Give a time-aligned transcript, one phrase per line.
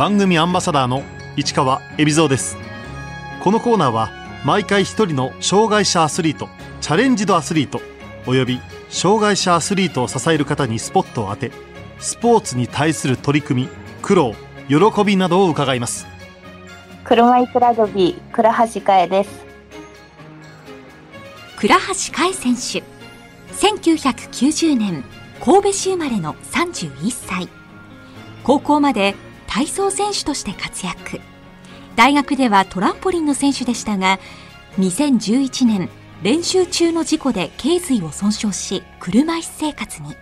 [0.00, 1.02] 番組アンバサダーの
[1.36, 2.56] 市川恵比蔵です。
[3.44, 4.08] このコーナーは
[4.46, 6.48] 毎回一人の障害者アスリート
[6.80, 7.82] チャレンジドアスリート
[8.26, 11.52] および障害者アスリートを支える方にスポットを当て
[11.98, 13.68] スポーツに対する取り組み
[14.00, 14.34] 苦労
[14.68, 16.06] 喜びなどを伺います。
[17.04, 19.30] 車椅子ラグビー倉橋香恵です。
[21.58, 22.82] 倉橋香恵選手
[23.54, 25.04] 1990年
[25.44, 27.50] 神戸市生まれの31歳。
[28.44, 29.14] 高校まで
[29.50, 31.20] 体操選手として活躍。
[31.96, 34.20] 大学ではトランポリンの選手でしたが
[34.78, 35.90] 2011年
[36.22, 40.14] 練習中の事故で頸髄を損傷し車椅子生活に。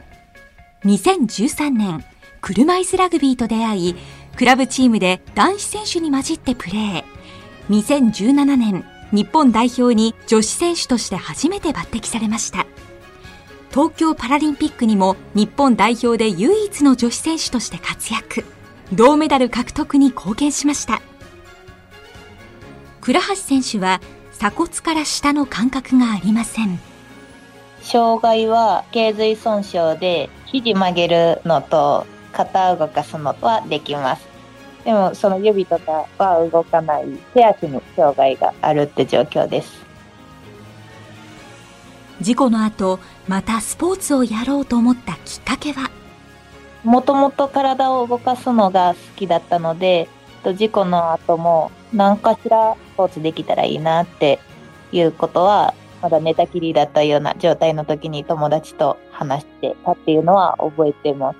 [0.84, 2.04] 2013年
[2.40, 3.96] 車椅子ラグビーと出会い
[4.36, 7.04] クラブチームで男子選手に混じってプレー。
[7.68, 12.66] 2017年日本代表に女子選手として初めて抜擢されました。
[13.70, 18.44] 東京パラリンピックにも日本代表で唯一の女子選手として活躍。
[18.92, 21.00] 銅メダル獲得に貢献しました。
[23.00, 24.00] 倉橋選手は
[24.32, 26.80] 鎖骨から下の感覚がありません。
[27.82, 34.26] 障害は頸髄損傷で肘曲げるのと肩を動かすのはできます。
[34.84, 39.86] でもその指とかは動かない手足に障害があるって状況です。
[42.20, 45.90] 事故の後またスポーツをやろうと思ったきっかけは？
[46.88, 50.08] もともと体を動かすのが好きだったので
[50.56, 54.38] 事故の後も何かしらスポーツできたらいいなって
[54.90, 61.38] いうことはまだ寝たきりだったような状態の時に友達と話してたっていうのは覚えてます。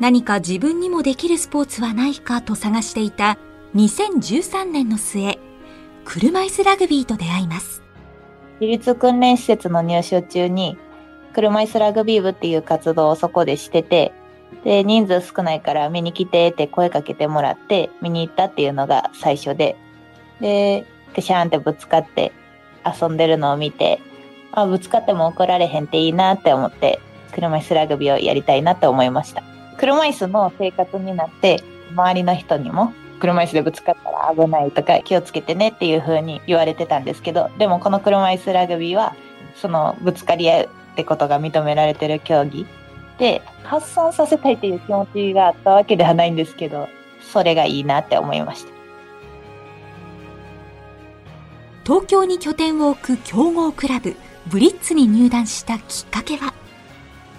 [0.00, 3.38] 何か自分にもできるスポーツはないかと探していた
[3.76, 5.38] 2013年の末
[6.04, 7.84] 車椅子ラグビーと出会います。
[8.60, 10.76] 自立訓練施設の入所中に
[11.36, 14.14] 車椅子ラグビー部っていう活動をそこでしてて
[14.64, 19.76] で人数少ないから見に来てって声かけてもらって見に行ったっていうのが最初で。
[20.40, 20.86] で
[21.18, 22.32] シャーンってぶつかって
[22.84, 24.00] 遊んでるのを見て
[24.52, 27.00] あぶつかっても怒られへんっていいなって思って
[27.32, 29.42] 車椅子ラグビーをやりたいなって思いました。
[29.76, 39.14] 車椅子の生活になって周りの人にも車椅子でぶつかったら危ないとか気をつけてねっていう風に言われてたんですけどでもこの車椅子ラグビーは
[39.54, 42.66] そのぶつかり合うってことが認められてる競技。
[43.18, 46.88] で発散させたいっていう気持ちがあったわけではないんですけど
[47.20, 48.72] それがいいなって思いました。
[51.84, 56.54] 東京に拠点を置く強豪クラブブリッツに入団したきっかけは？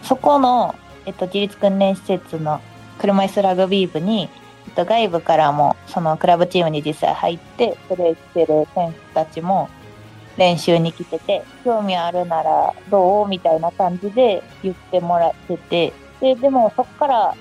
[0.03, 0.75] そこの、
[1.05, 2.61] えっと、自立訓練施設の
[2.99, 4.29] 車椅子ラグビー部に、
[4.67, 9.69] えっと、外部からもそのクラブチームに実際入ってプレーしてる選手たちも
[10.37, 13.27] 練習に来てて興味あるならどう？
[13.27, 15.93] みたいな感じで言ってもらってて。
[16.21, 17.35] ででもそこから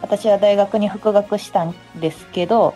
[0.00, 2.74] 私は大学に復学したんですけど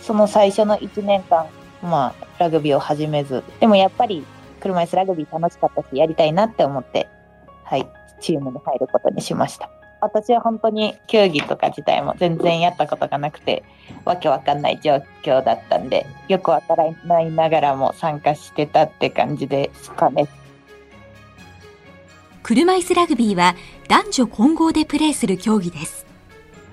[0.00, 1.46] その最初の1年間
[1.82, 3.42] まあラグビーを始めず。
[3.60, 4.24] でもやっぱり
[4.60, 7.08] 車椅子ラグビー楽しかったしやりたいなって思って
[7.64, 7.88] はい
[8.20, 9.70] チームに入ることにしました。
[10.00, 13.64] 私は本当に球技とか自体も全然やったことがなくて
[14.04, 20.28] わけわかんない状況だったんでよくわからないながらも参加してたって感じですかね。
[22.42, 23.56] 車椅子ラグビーは
[23.88, 26.06] 男女混合でプレーする競技です。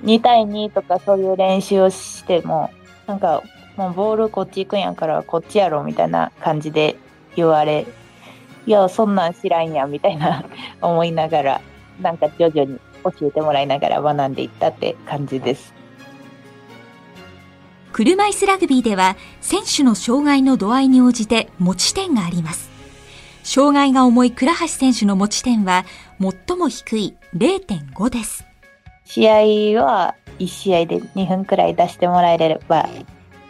[0.03, 2.69] 2対2とかそういう練習をしても
[3.07, 3.41] なんか
[3.77, 6.97] もうボールこっち行くんやからこっちやろみたいな感じで
[7.35, 7.87] 言われ
[8.65, 10.45] いやそんなん知らんやみたいな
[10.81, 11.61] 思いながら
[12.01, 15.73] なんか徐々に教えてもらいながら学んでいったって感じです。
[17.91, 22.71] 車椅子ラグビーでは選手の障害の度合いに応じて持ち点があります。
[23.43, 25.85] 障害が重い倉橋選手の持ち点は
[26.19, 28.45] 最も低い0.5です。
[29.05, 32.89] 試合は1試合で2分くらい出してもらえれば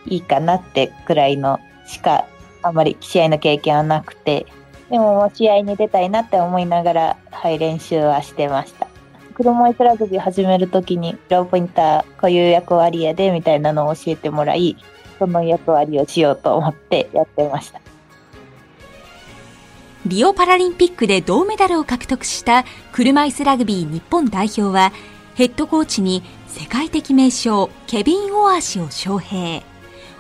[0.05, 2.25] いいかなってくらいのしか
[2.61, 4.45] あまり試合の経験はなくて
[4.89, 8.87] でも試合に出たいなって思いながら、はい、練習はしてました
[9.35, 14.77] 車椅子ラグビー始めるときにローポインターこういう役割やでみたいなのを教えてもらい
[15.17, 17.81] その役割をしようと思ってやってました。
[20.05, 24.91] リオパラリンピックで銅メダルを獲得した車椅子ラグビー日本代表は
[25.35, 29.63] ヘッドコーチに世界的名将ケビン・オアー氏を招聘。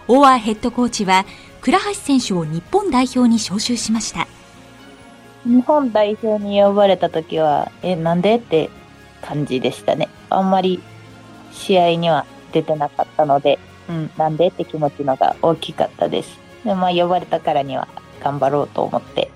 [0.07, 1.25] オアーヘッドコーチは
[1.61, 4.25] 倉橋選手を日本代表に招集しました。
[5.45, 8.35] 日本代表に呼ばれた時はえなんで？
[8.35, 8.69] って
[9.25, 10.09] 感じでしたね。
[10.29, 10.81] あんまり
[11.51, 13.59] 試合には出てなかったので、
[13.89, 16.39] うん、なんでって気持ちのが大きかったです。
[16.63, 17.87] でまあ呼ばれたからには
[18.21, 19.31] 頑張ろうと思って。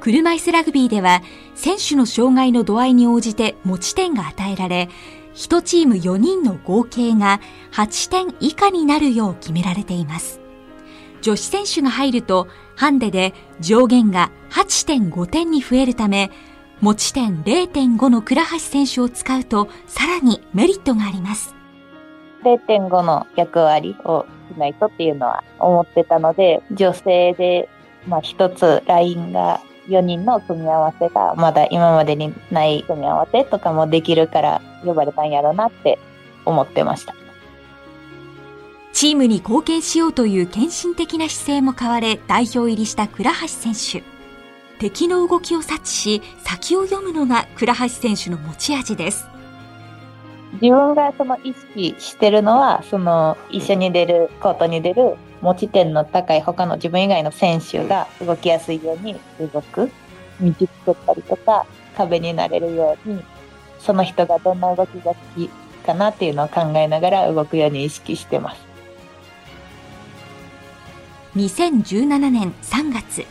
[0.00, 1.22] 車椅子ラグビーでは
[1.54, 4.88] 選手の障害の度合いに応じて持ち点が与えられ
[5.34, 7.40] 1チーム4人の合計が
[7.72, 10.40] 8点以下になるよう決められています。
[11.20, 16.30] 女子選手が入るとハンデで上限が8.5点に増えるため、
[16.80, 21.54] 持ち点0.5の倉橋選手を使うとさらにメリットがあります。
[22.44, 27.68] 0.5の役割をしないとっていうのは思ってたので、女性で、
[28.06, 35.98] まあ一つラインが4人の組み合わせがまだ今までにない組み合わせとかもできるから呼ばれたんやろうなって
[36.44, 37.14] 思ってました。
[38.92, 44.17] チームに貢献しようという献身的な姿勢も買われ代表入りした倉橋選手。
[44.78, 49.26] 敵の動きを察知し先を読むのが倉橋選手の持ち味です。
[50.54, 59.16] 自分がその意識してるのは、その一緒に出る、コートに出る持ち点の高い他の自分以外の選手が動きやすいように
[59.52, 59.90] 動く。
[60.40, 60.52] 道
[60.84, 61.66] 作ったりとか、
[61.96, 63.22] 壁になれるように、
[63.78, 65.48] その人がどんな動きが好き
[65.84, 68.60] かなっていうのを考えながら動くように意識してます。
[71.36, 73.26] 2017年3月、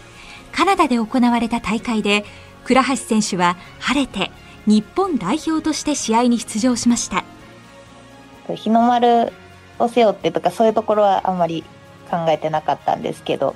[0.57, 2.25] カナダで行われた大会で、
[2.65, 4.31] 倉橋選手は晴れて
[4.65, 7.23] 日本代表として試合に出場しました。
[8.55, 9.31] 日の丸
[9.77, 11.63] を背負ってとかそういうところはあんまり
[12.09, 13.55] 考えてなかったんですけど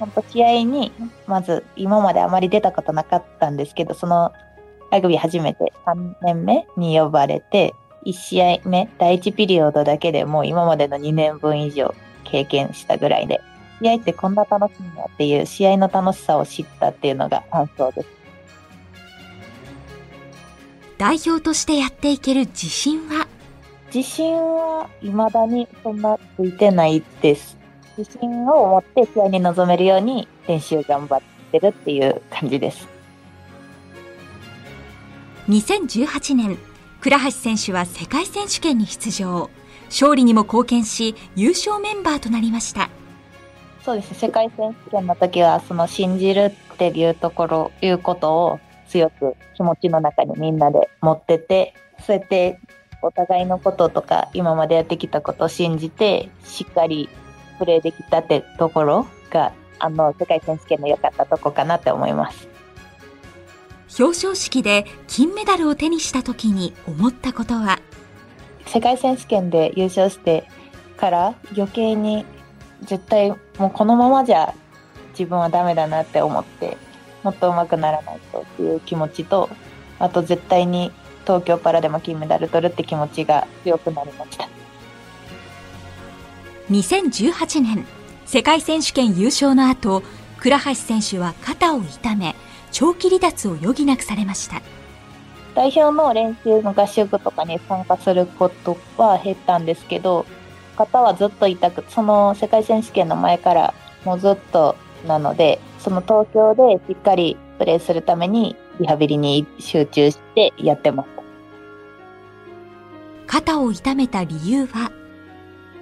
[0.00, 0.92] 本当試合に
[1.26, 4.32] まず今まであまり出たことなかったんですけどその
[4.90, 7.74] ラグビー初めて3年目に呼ばれて
[8.06, 11.94] 1試合目第1ピリオドだけでもう今までの2年分以上
[12.24, 13.42] 経験したぐらいで
[13.80, 18.08] 試合ってこんな楽しみだっていう試合の楽しさを知ったっていうのが感想です
[20.98, 23.26] 代表としてやっていける自信は？
[23.92, 27.56] 自信は未だにそんなついてないです。
[27.96, 32.86] 自信を持って試合に臨めるように練習頑張ってるっていう感じです。
[35.48, 36.58] 2018年、
[37.00, 39.48] 倉橋選手は世界選手権に出場。
[39.86, 42.90] 勝利にも貢献し、優勝メンバーとなりました。
[43.84, 51.74] そうですね、世界選手権の時は、その信じるっていうところ、いうことを強く気持ちの中にみんなで持ってて、
[52.04, 52.58] そうやって
[53.02, 57.08] お互いのこととか今までやってきたことを信じて、しっかり
[57.58, 62.48] プレーできたってところが、あの、世界選手権の良かったとこかなって思います。
[63.98, 67.80] 表彰式で金メダルを手にした時に思ったことは？
[68.66, 70.44] 世界選手権で優勝して
[70.96, 72.24] から余計に
[72.82, 74.54] 絶対もうこのままじゃ
[75.10, 76.78] 自分はダメだなって思って
[77.22, 79.50] もっと上手くならないとっていう気持ちと、
[79.98, 80.90] あと絶対に
[81.26, 84.48] 東京パラでも金メダル取るって気持ちが強くなりました。
[86.70, 87.86] 2018年、
[88.24, 90.02] 世界選手権優勝の後、
[90.38, 92.34] 倉橋選手は肩を痛め、
[92.72, 94.62] 長期離脱を余儀なくされました。
[95.54, 100.24] 代表の練習の合宿とかに参加することは減ったんですけど、
[100.80, 103.74] 肩はずっと痛く、その世界選手権の前から
[104.06, 111.08] もうずっとなので、その東京でしっかりプレーするためにリハビリに集中してやってます。
[113.26, 114.90] 肩を痛めた理由は？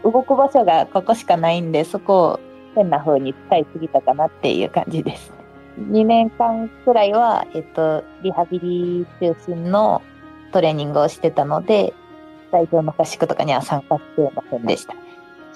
[0.03, 2.41] 動く場所がここしかないんで、そこを
[2.75, 5.33] 変な風に使いすぎたかなっていう感じです。
[5.79, 10.03] 2年間くらいは、えっと、リハビリ中心の
[10.51, 11.95] トレーニングをしてたので、
[12.51, 14.95] 代表の合宿とかには参加してませんでした。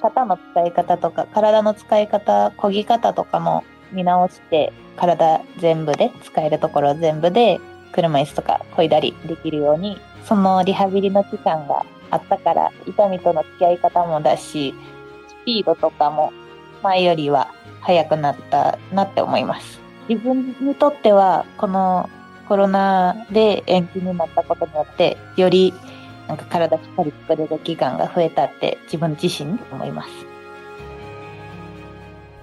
[0.01, 3.63] 肩の使い方とか、体の使い方、漕ぎ方とかも
[3.93, 7.61] 見直して、体全部で、使えるところ全部で、
[7.93, 14.75] 車椅子とか漕いだりできるように、そのリハビリの期間があったから、痛みとの付き合い方もだし、
[15.29, 16.33] スピードとかも
[16.83, 17.49] 前よりは
[17.81, 19.81] 速くなったなって思います。
[20.09, 22.11] 自分にとっては、この
[22.49, 25.73] コロナで延期になったことによって、より
[26.33, 30.09] なんか体しっかり作れる期間が増えたって自分自身思います。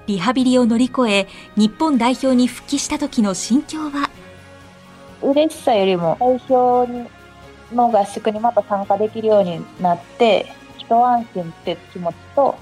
[0.05, 4.11] リハビリを乗り越え、日本代表に復帰した時の心境は？
[5.23, 7.07] 嬉しさよりも代表に
[7.73, 10.45] の合宿にまた参加できるようになって、
[10.77, 12.55] 一安心って気持ちと、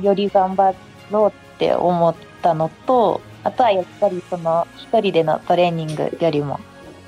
[0.00, 0.74] より頑張
[1.10, 6.58] ろうって思ったのと、あとはやっぱりその一人でのトレーニングよりも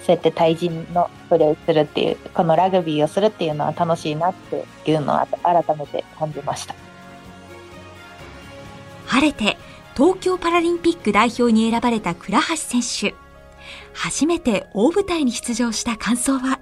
[0.07, 6.77] そうやって対人のプレーするっていう、このラグビーをするっていうのは楽しいなっていうのは改めて感じました。
[9.07, 9.57] 晴れて
[9.97, 13.17] 東京パラリンピック代表に選ばれた倉橋選手。
[13.95, 16.61] 初めて大舞台に出場した感想は？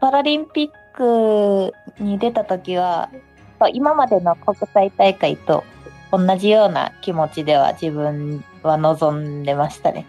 [0.00, 3.08] パラリンピックに出た時は、
[3.72, 5.64] 今までの国際大会と
[6.10, 10.04] 同じような気持ちでは自分は望んでましたね。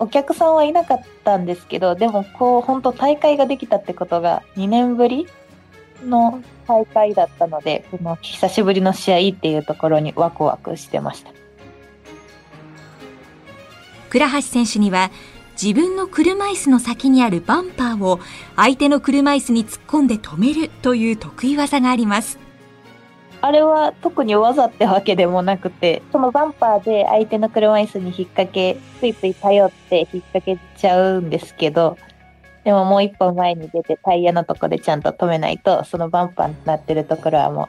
[0.00, 5.26] お客さんはいなかったんですけど、でもこう本当大会ができたってことが2年ぶり
[6.04, 11.32] の大会だったので、その久しぶりの試合っていうところにワクワクしてました。
[14.10, 15.10] 倉橋選手には
[15.60, 18.20] 自分の車椅子の先にあるバンパーを
[18.56, 22.38] 相手の車椅子に突っ込んで止めるという得意技があります。
[23.40, 31.96] あれは特に技ってわけでもなくて、そのバンパーで相手の車椅子に引っ掛け、ついつい頼って引っ掛けちゃうんですけど、
[32.64, 37.68] でももう一本前に出てタイヤのとこでちゃんと止めないと、そのバンパーになってるところはも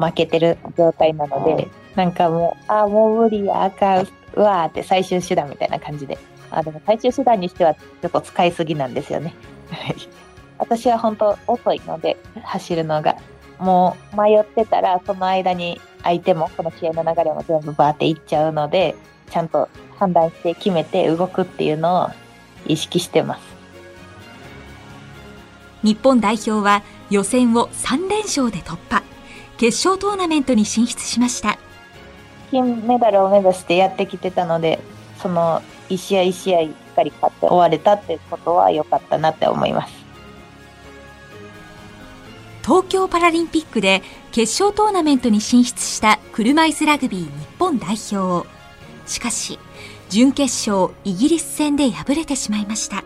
[0.00, 6.18] う負けてる状態なので、なんかもう、あ、もう無理や、あかん、うわーって最終手段みたいな感じで。
[6.50, 9.32] あ、でも最終手段にしてはちょっと使いすぎなんですよね。
[10.58, 13.16] 私は本当遅いので、走るのが。
[13.58, 18.94] もう迷ってたら、その間に相手もこの試合の流れも全部バーっていっちゃうので、
[19.30, 19.68] ちゃんと
[19.98, 22.08] 判断して決めて動くっていうのを
[22.66, 23.42] 意識してます。
[25.82, 29.02] 日本代表は予選を3連勝で突破。
[29.56, 31.58] 決勝トーナメントに進出しました。
[32.50, 34.80] 金メダルを目指してやってきてたので、
[35.18, 40.03] その一試合一試合しっかり勝って終われたってことは良かったなって思います。
[42.64, 44.02] 東京パラリンピックで
[44.32, 47.28] 決勝トーナメントに進出した車椅子ラグビー日
[47.58, 48.48] 本代表。
[49.06, 49.58] しかし、
[50.08, 53.04] 準決勝イギリス戦で敗れてしまいました。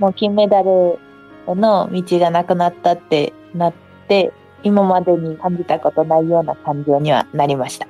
[0.00, 0.98] もう金メダル
[1.46, 3.72] の道がなくなったってなっ
[4.08, 4.32] て、
[4.64, 7.86] 今までに感じたことないような感情にはなりました。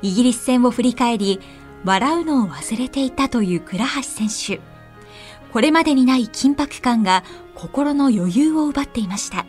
[0.00, 1.38] イギリス戦を振り返り、
[1.84, 4.78] 笑うのを忘れていたという倉橋選手。
[5.52, 7.24] これまでにない緊迫感が
[7.58, 9.44] 心の余裕を奪っていました。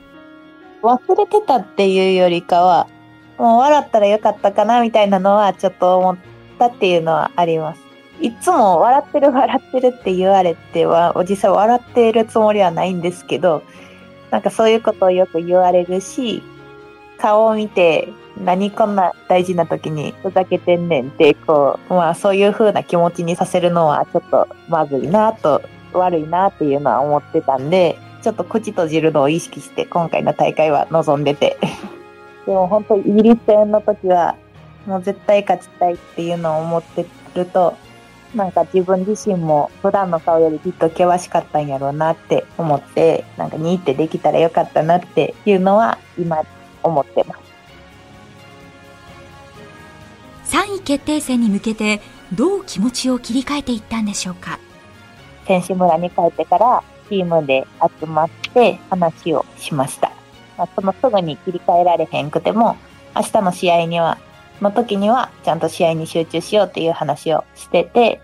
[0.82, 2.88] 忘れてたっていうよりかは、
[3.38, 6.18] もう笑ったらよかったかなみたいなのはちょっと思っ
[6.58, 7.82] たっていうのはあります。
[8.20, 13.62] いつも笑ってる笑ってるって言われては、実際笑っているつもりはないんですけど、
[14.32, 16.42] なんかそういうことをよく言われるし、
[17.20, 18.10] 顔を見て、
[18.44, 25.62] 何こんな大事な時にふざけてんねんって、こう、まあそういう風な気持ちにさせるのはちょっとまずいなと
[25.94, 31.58] 悪いなっていうのは思ってたんで、ちょっと口閉じるのを意識して今回の大会は臨んでて。
[32.46, 34.36] でも本当イギリス戦の時は
[34.86, 37.06] もう絶対勝ちたいっていうのを思って
[37.36, 37.76] ると、
[38.36, 46.44] なんか自分自身も普段の顔よりずっと険しかったんやろうなって思って、なんか2ってできたらよかったなっていうのは今
[46.84, 47.36] 思ってま
[50.46, 50.56] す。
[50.56, 52.02] 3位決定戦に向けて
[52.34, 54.60] どう気持ちを切り替えていったんでしょうか？
[55.50, 57.66] 選手村に帰ってからチームで
[58.00, 60.12] 集まって話をしました。
[60.60, 62.78] まあ、そのすぐに切り替えられへんくても、
[63.16, 64.20] 明日の試合には、
[64.62, 68.22] の時にはちゃんと試合に集中しようっていう話をしてて、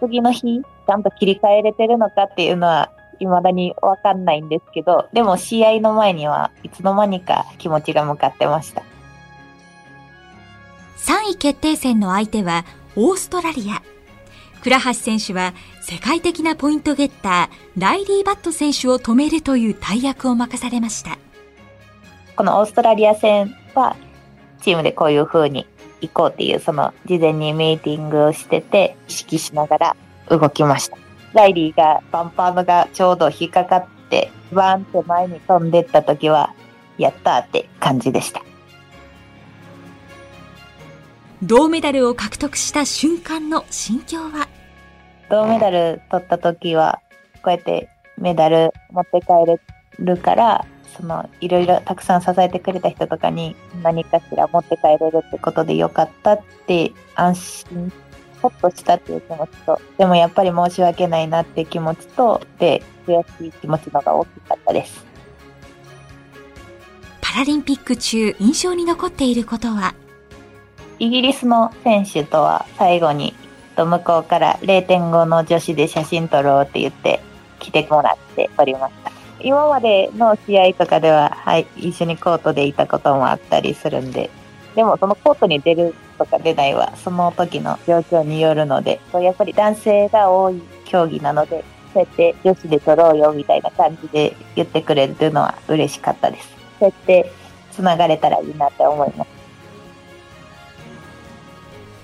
[0.00, 8.82] 次の日、ちゃんと切り替えれてるのかっていうのは、未だにわかんないんですけど、でも試合の前にはいつの間にか気持ちが向かってました。
[10.98, 12.64] 3位決定戦の相手は
[12.96, 13.95] オーストラリア。
[14.66, 21.18] 倉橋選手は世界的なポイントゲッター、ライリー・バット選手を止めるという大役を任されました。
[22.34, 23.94] このオーストラリア戦は、
[24.60, 25.68] チームでこういう風に
[26.00, 29.96] 行こうっていう、その事前にミーティングをしてて、意識しながら
[30.30, 30.98] 動きました。
[31.32, 36.52] ライリーがバンパーのがちょうど引っかかって、バーンって前に飛んでった時は、
[36.98, 38.42] やったーって感じでした。
[41.44, 44.48] 銅メダルを獲得した瞬間の心境は？
[45.28, 47.00] 銅メダル取った時は、
[47.42, 49.60] こうやってメダル持って帰れ
[49.98, 50.66] るから、
[50.96, 57.92] そのいろいろたくさん支えてくれた人とかに何かしら持って帰れるってことでよかったって安心、
[58.40, 65.04] ほっとしたっていう気持ちと、でもやっぱり申し訳ないなって気持ちと、で、悔しい気持ちのが大きかったです。
[67.20, 69.94] パラリンピック中印象に残っていることは？
[70.98, 73.34] イギリスの選手とは最後に
[73.76, 77.20] と向こうから0.5の女子で写真撮ろうって言って
[77.60, 79.12] 来てもらっておりました。
[79.40, 84.30] 今までの試合とかでは、はい、一緒にコートでいたこともあったりするんで、
[84.74, 96.48] でもそのコートに出るとか出ないは、その時の状況によるので、やっぱり男性が多い競技なので、そうやって女子で撮ろうよみたいな感じで言ってくれるというのは嬉しかったです。
[96.78, 97.30] そうやって
[97.72, 99.35] 繋がれたらいいなって思います。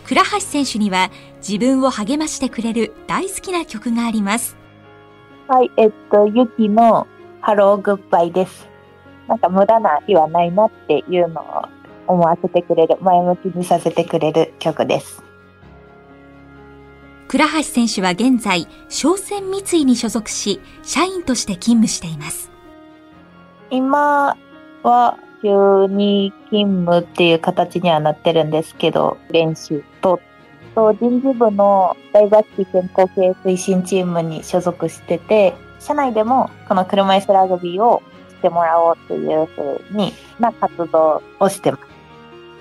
[0.07, 4.57] 倉橋選手には自分を励ましてくれる大好きな曲があります。
[5.49, 7.07] はい、えっと、ゆきの
[7.41, 8.69] ハローグッバイです。
[9.29, 11.63] なんか無駄な日はないなっていうのを
[12.07, 15.23] 思わせてくれる、前向きにさせてくれる曲です。
[17.29, 22.51] 倉橋選手は現在、商船三井に所属し、社員として勤務しています。
[23.71, 24.37] 今
[24.83, 30.21] は週に勤務っていう形にはなってるんですけど、練習と、
[30.75, 41.85] と人事部の大学期健康系推進チームに所属してて、社内でもこの車椅子ラグビーをしてもらおうというふうにな活動をしてます。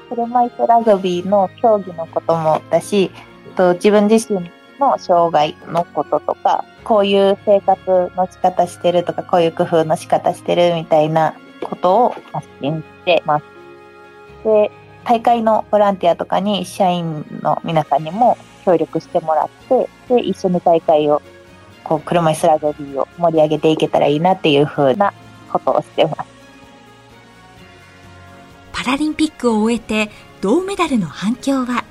[0.09, 3.11] 車椅子ラグビーの競技のこともだし、
[3.55, 4.41] と自分自身
[4.79, 11.35] の障害のこととか、こういう生活の仕方してるとか、こういう工夫の仕方してるみたいな
[11.67, 13.45] ことを発信してます。
[14.43, 14.71] で、
[15.03, 21.21] 大会のボランティアとかに社員の皆さんにも協力してもらって、で、一緒に大会を、
[21.83, 25.13] こう、車椅子ラグビーを盛り上げていけたらいいなっていうふうな
[25.51, 26.31] ことをしてます。
[28.71, 30.09] パラリンピックを終えて
[30.41, 31.83] 銅メダルの反響は？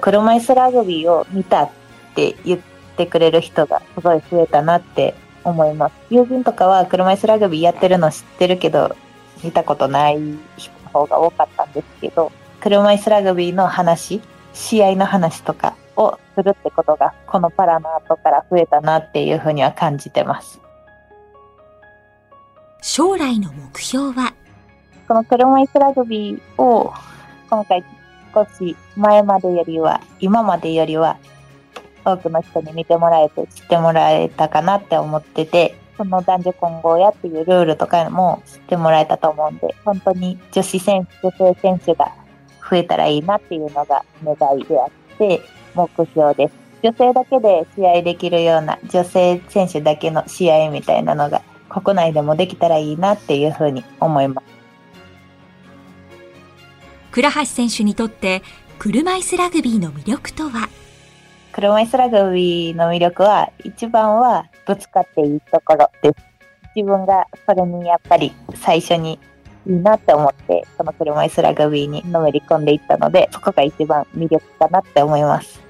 [0.00, 1.70] 車椅子ラグビーを見たっ
[2.16, 2.60] て言っ
[2.96, 5.94] てくれる人がすごい増えたなって思います。
[6.10, 8.96] 友人とかは車椅子ラグビーやってるの知ってるけど、
[9.42, 10.18] 見たことない
[10.56, 12.30] 人の方が多かったんですけど、
[12.60, 14.20] 車椅子ラグビーの話、
[14.52, 20.60] 試合の話とかをするってことが、このパラの後から増えたなっていうふうには感じてます。
[22.82, 24.34] 将来の目標は？
[25.06, 26.92] この車椅子ラグビーを
[27.48, 27.84] 今回
[28.34, 31.18] 少し前までよりは、今までよりは
[32.04, 42.12] 多くの人に見てもらえて知ってもらえたかなって思ってて、その男女混合やっていうルールとかも知ってもらえたと思うんで、本当に女子選手、女性選手が
[42.70, 45.42] 増えたらいいなっていうのが願いであって、
[45.74, 46.54] 目標です。
[46.82, 54.46] 女性だけで試合できるような女性選手だけの試合みたいなのが国内でもできたらいいなっていうふうに思います。
[57.10, 58.42] 倉橋選手にとって
[58.78, 60.70] 車椅子ラグビーの魅力とは？
[61.60, 66.24] 車椅子ラグビーの魅力は一番はぶつかっていいところです。
[66.74, 69.18] 自分がそれにやっぱり最初に
[69.66, 75.60] いいなって思ってその車椅子ラグビーにのめり込んでいったのでそこが一番魅力かなって思います。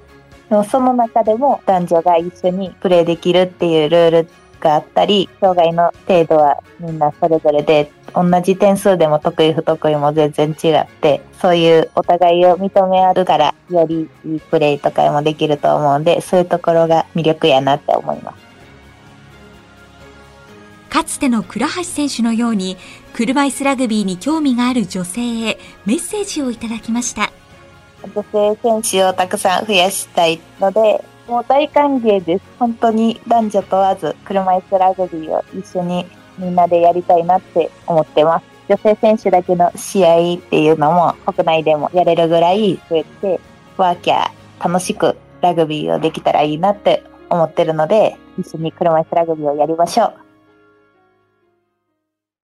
[0.49, 4.29] でもその中でも男女が一緒にプレーできるっていうルール
[4.61, 18.51] があったり、障害の程度はみんなそれぞれで、同じ点数でも得意不得意も全然違って、そういうお互いを認め合うから、よりいいプレーとかもできると思うんで、そういうところが魅力やなって思います。
[20.91, 22.77] かつての倉橋選手のように、
[23.13, 27.31] 車椅子ラグビーに興味がある女性へメッセージをいただきました。
[28.03, 32.45] 女性選手をたくさん増やしたいので、もう大歓迎です。
[32.59, 36.05] 本当に男女問わず車椅子ラグビーを一緒に
[36.37, 38.45] みんなでやりたいなって思ってます。
[38.69, 43.39] 女性選手だけの試合っていうのも国内でもやれるぐらい増えて、
[43.77, 50.30] ワーキャー楽しくラグビーをできたらいいなって思ってるので、一緒に車椅子ラグビーをやりましょう。